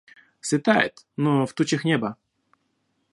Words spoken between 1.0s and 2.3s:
но в тучах небо.